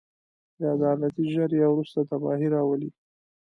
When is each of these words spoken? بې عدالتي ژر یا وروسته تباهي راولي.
بې 0.57 0.65
عدالتي 0.75 1.23
ژر 1.33 1.49
یا 1.61 1.67
وروسته 1.71 1.99
تباهي 2.09 2.47
راولي. 2.55 2.89